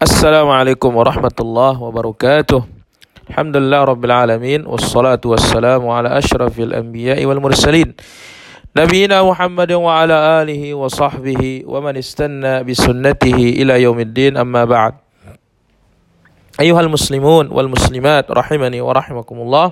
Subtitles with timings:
[0.00, 2.64] السلام عليكم ورحمة الله وبركاته.
[3.28, 8.00] الحمد لله رب العالمين والصلاة والسلام على أشرف الأنبياء والمرسلين.
[8.72, 14.94] نبينا محمد وعلى آله وصحبه ومن استنى بسنته إلى يوم الدين أما بعد.
[16.56, 19.68] أيها المسلمون والمسلمات رحمني ورحمكم الله.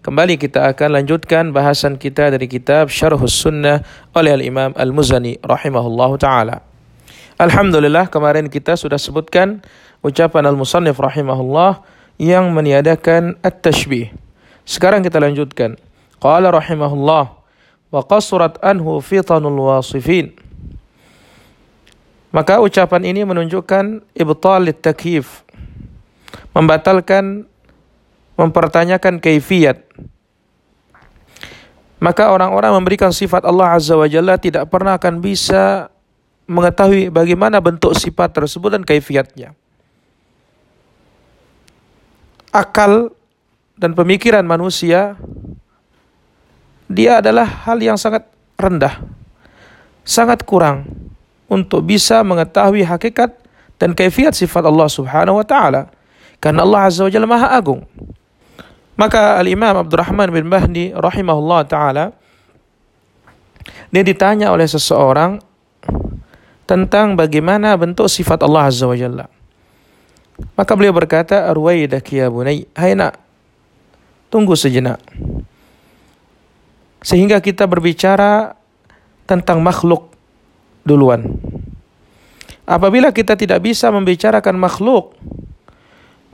[0.00, 3.84] Kembali kita akan lanjutkan bahasan kita dari kitab Syarhus Sunnah
[4.16, 6.69] oleh Al-Imam Al-Muzani rahimahullahu taala.
[7.40, 9.64] Alhamdulillah kemarin kita sudah sebutkan
[10.04, 11.80] ucapan Al-Musannif rahimahullah
[12.20, 14.12] yang meniadakan at-tashbih.
[14.68, 15.80] Sekarang kita lanjutkan.
[16.20, 17.32] Qala rahimahullah
[17.88, 20.36] wa qasrat anhu fitanul wasifin.
[22.28, 25.40] Maka ucapan ini menunjukkan ibtal takyif.
[26.52, 27.48] Membatalkan
[28.36, 29.80] mempertanyakan kaifiat.
[32.04, 35.88] Maka orang-orang memberikan sifat Allah Azza wa Jalla tidak pernah akan bisa
[36.50, 39.54] mengetahui bagaimana bentuk sifat tersebut dan kaifiatnya.
[42.50, 43.14] Akal
[43.78, 45.14] dan pemikiran manusia
[46.90, 48.26] dia adalah hal yang sangat
[48.58, 48.98] rendah,
[50.02, 50.90] sangat kurang
[51.46, 53.30] untuk bisa mengetahui hakikat
[53.78, 55.86] dan kaifiat sifat Allah Subhanahu wa taala.
[56.42, 57.86] Karena Allah Azza wa Jalla Maha Agung.
[58.98, 62.10] Maka Al-Imam Abdurrahman bin Mahdi rahimahullah taala
[63.90, 65.49] dia ditanya oleh seseorang
[66.70, 69.26] tentang bagaimana bentuk sifat Allah Azza wa Jalla.
[70.54, 73.18] Maka beliau berkata, Arwaidak ya bunai, hai nak,
[74.30, 75.02] tunggu sejenak.
[77.02, 78.54] Sehingga kita berbicara
[79.26, 80.14] tentang makhluk
[80.86, 81.26] duluan.
[82.70, 85.18] Apabila kita tidak bisa membicarakan makhluk,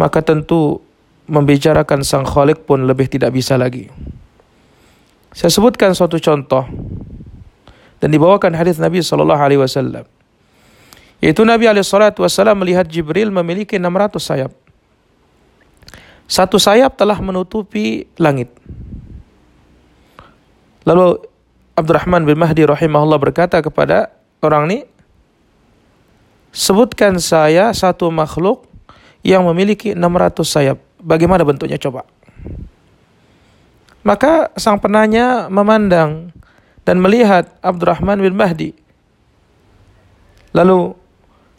[0.00, 0.80] maka tentu
[1.28, 3.92] membicarakan sang khalik pun lebih tidak bisa lagi.
[5.36, 6.64] Saya sebutkan suatu contoh
[8.00, 10.21] dan dibawakan hadis Nabi Shallallahu Alaihi Wasallam.
[11.22, 14.52] Yaitu Nabi SAW melihat Jibril memiliki 600 sayap.
[16.26, 18.50] Satu sayap telah menutupi langit.
[20.82, 21.22] Lalu
[21.78, 24.10] Abdurrahman bin Mahdi rahimahullah berkata kepada
[24.42, 24.78] orang ini,
[26.50, 28.66] sebutkan saya satu makhluk
[29.22, 30.78] yang memiliki 600 sayap.
[30.98, 32.02] Bagaimana bentuknya coba?
[34.02, 36.34] Maka sang penanya memandang
[36.82, 38.74] dan melihat Abdurrahman bin Mahdi.
[40.50, 40.98] Lalu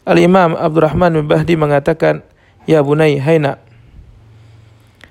[0.04, 2.20] Al-Imam Abdurrahman bin Bahdi mengatakan,
[2.68, 3.64] Ya Bunai, hai nak,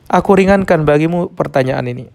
[0.06, 2.06] aku ringankan bagimu pertanyaan ini.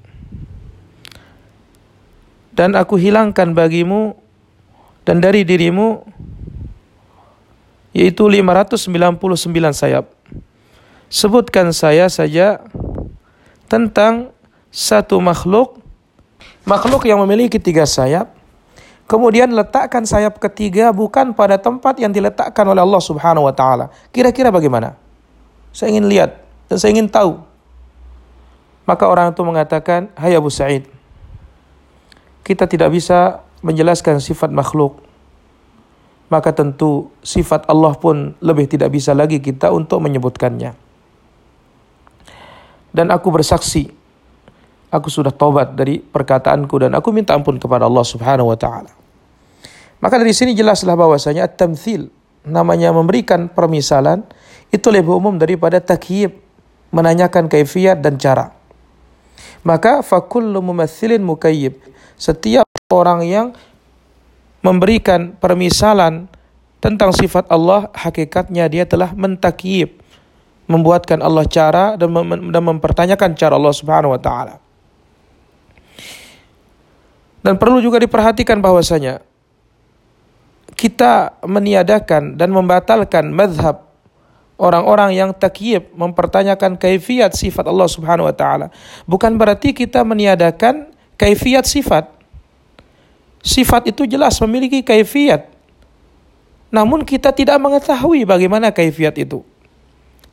[2.55, 4.19] Dan aku hilangkan bagimu
[5.03, 6.07] dan dari dirimu
[7.95, 9.19] yaitu 599
[9.75, 10.07] sayap.
[11.11, 12.63] Sebutkan saya saja
[13.67, 14.31] tentang
[14.71, 15.81] satu makhluk
[16.63, 18.38] makhluk yang memiliki tiga sayap
[19.09, 23.89] Kemudian letakkan sayap ketiga bukan pada tempat yang diletakkan oleh Allah Subhanahu wa taala.
[24.13, 25.01] Kira-kira bagaimana?
[25.73, 27.41] Saya ingin lihat dan saya ingin tahu.
[28.85, 30.85] Maka orang itu mengatakan, "Hai Abu Sa'id,
[32.45, 35.01] kita tidak bisa menjelaskan sifat makhluk.
[36.29, 40.77] Maka tentu sifat Allah pun lebih tidak bisa lagi kita untuk menyebutkannya."
[42.93, 43.89] Dan aku bersaksi
[44.89, 48.93] aku sudah tobat dari perkataanku dan aku minta ampun kepada Allah Subhanahu wa taala.
[49.99, 52.09] Maka dari sini jelaslah bahwasanya at-tamthil
[52.47, 54.23] namanya memberikan permisalan
[54.71, 56.39] itu lebih umum daripada takyib
[56.95, 58.55] menanyakan kaifiat dan cara.
[59.67, 61.77] Maka fakullu mumatsilin mukayyib.
[62.19, 63.47] Setiap orang yang
[64.65, 66.27] memberikan permisalan
[66.79, 69.99] tentang sifat Allah, hakikatnya dia telah mentakyib,
[70.71, 74.68] membuatkan Allah cara dan, mem dan mempertanyakan cara Allah Subhanahu wa taala.
[77.43, 79.23] Dan perlu juga diperhatikan bahwasanya
[80.75, 83.87] kita meniadakan dan membatalkan madhab
[84.59, 88.75] orang-orang yang takyib mempertanyakan kaifiat sifat Allah Subhanahu wa taala.
[89.07, 92.11] Bukan berarti kita meniadakan kaifiat sifat.
[93.39, 95.59] Sifat itu jelas memiliki kaifiat
[96.69, 99.41] namun kita tidak mengetahui bagaimana kaifiat itu.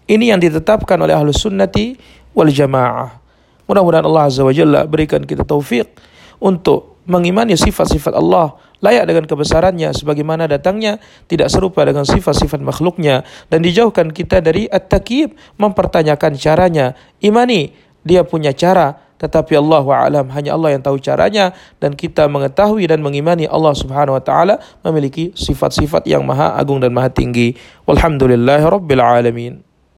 [0.06, 1.96] Ini yang ditetapkan oleh ahlus sunnati
[2.36, 3.18] wal jamaah.
[3.66, 5.90] Mudah-mudahan Allah azza wa jalla berikan kita taufik
[6.38, 13.26] untuk mengimani sifat-sifat Allah layak dengan kebesarannya sebagaimana datangnya tidak serupa dengan sifat-sifat makhluknya.
[13.50, 16.94] Dan dijauhkan kita dari at-takyib mempertanyakan caranya.
[17.24, 17.74] Imani
[18.06, 21.56] dia punya cara tetapi Allah alam hanya Allah yang tahu caranya.
[21.82, 26.94] Dan kita mengetahui dan mengimani Allah Subhanahu wa taala memiliki sifat-sifat yang maha agung dan
[26.94, 27.58] maha tinggi.
[27.90, 29.65] Walhamdulillahirabbil alamin